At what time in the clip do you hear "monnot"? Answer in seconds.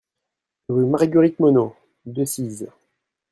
1.39-1.75